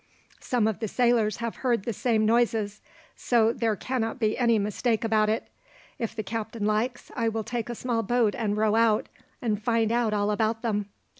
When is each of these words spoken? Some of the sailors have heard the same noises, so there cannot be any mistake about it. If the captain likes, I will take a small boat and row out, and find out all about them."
Some 0.39 0.65
of 0.67 0.79
the 0.79 0.87
sailors 0.87 1.37
have 1.37 1.57
heard 1.57 1.83
the 1.83 1.93
same 1.93 2.25
noises, 2.25 2.81
so 3.15 3.53
there 3.53 3.75
cannot 3.75 4.17
be 4.19 4.35
any 4.35 4.57
mistake 4.57 5.03
about 5.03 5.29
it. 5.29 5.47
If 5.99 6.15
the 6.15 6.23
captain 6.23 6.65
likes, 6.65 7.11
I 7.15 7.29
will 7.29 7.43
take 7.43 7.69
a 7.69 7.75
small 7.75 8.01
boat 8.01 8.33
and 8.33 8.57
row 8.57 8.73
out, 8.73 9.09
and 9.43 9.61
find 9.61 9.91
out 9.91 10.11
all 10.11 10.31
about 10.31 10.63
them." 10.63 10.89